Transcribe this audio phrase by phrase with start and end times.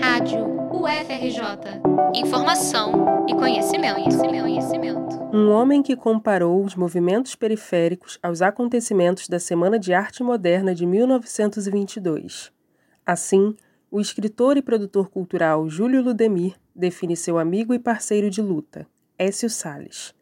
[0.00, 1.80] Rádio UFRJ.
[2.14, 5.22] Informação e conhecimento, conhecimento, conhecimento.
[5.32, 10.86] Um homem que comparou os movimentos periféricos aos acontecimentos da Semana de Arte Moderna de
[10.86, 12.52] 1922.
[13.04, 13.54] Assim,
[13.90, 18.86] o escritor e produtor cultural Júlio Ludemir define seu amigo e parceiro de luta,
[19.18, 20.14] Écio Salles.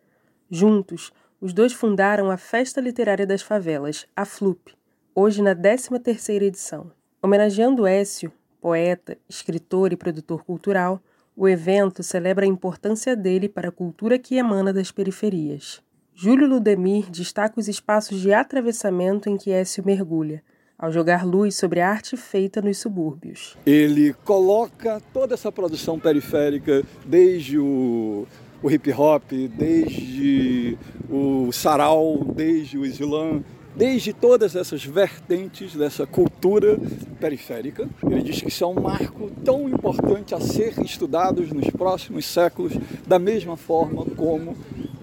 [0.51, 4.75] Juntos, os dois fundaram a Festa Literária das Favelas, a FLUP,
[5.15, 6.91] hoje na 13ª edição.
[7.23, 8.33] Homenageando Écio,
[8.63, 11.03] poeta, escritor e produtor cultural,
[11.37, 15.83] o evento celebra a importância dele para a cultura que emana das periferias.
[16.15, 20.43] Júlio Ludemir destaca os espaços de atravessamento em que Écio mergulha,
[20.79, 23.57] ao jogar luz sobre a arte feita nos subúrbios.
[23.67, 28.27] Ele coloca toda essa produção periférica, desde o,
[28.63, 29.25] o hip hop,
[29.57, 30.79] desde
[31.11, 33.43] o sarau, desde o slam,
[33.75, 36.79] desde todas essas vertentes dessa cultura
[37.19, 37.89] periférica.
[38.05, 42.73] Ele diz que isso é um marco tão importante a ser estudado nos próximos séculos,
[43.07, 44.57] da mesma forma como,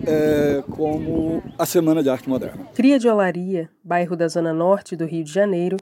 [0.06, 2.66] é, como a Semana de Arte Moderna.
[2.74, 5.78] Cria de Olaria, bairro da Zona Norte do Rio de Janeiro,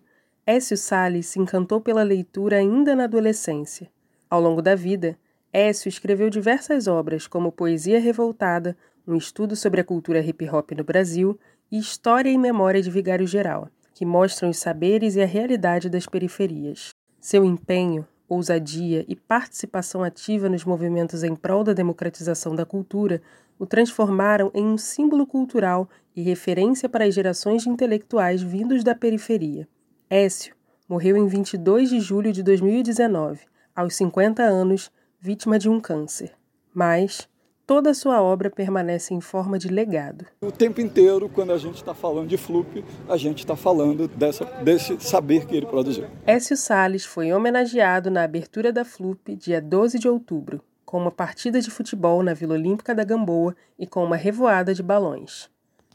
[0.45, 3.89] Écio Salles se encantou pela leitura ainda na adolescência.
[4.29, 5.17] Ao longo da vida,
[5.51, 10.83] Écio escreveu diversas obras, como Poesia Revoltada, um estudo sobre a cultura hip hop no
[10.83, 11.37] Brasil,
[11.71, 16.05] e História e Memória de Vigário Geral, que mostram os saberes e a realidade das
[16.05, 16.89] periferias.
[17.19, 23.21] Seu empenho, ousadia e participação ativa nos movimentos em prol da democratização da cultura
[23.59, 28.93] o transformaram em um símbolo cultural e referência para as gerações de intelectuais vindos da
[28.93, 29.67] periferia.
[30.09, 30.55] Écio
[30.87, 33.41] morreu em 22 de julho de 2019,
[33.75, 36.33] aos 50 anos, vítima de um câncer.
[36.73, 37.27] Mas
[37.67, 40.25] toda a sua obra permanece em forma de legado.
[40.41, 44.45] O tempo inteiro, quando a gente está falando de Flup, a gente está falando dessa,
[44.63, 46.05] desse saber que ele produziu.
[46.25, 51.59] Écio Salles foi homenageado na abertura da Flup, dia 12 de outubro, com uma partida
[51.59, 55.49] de futebol na Vila Olímpica da Gamboa e com uma revoada de balões.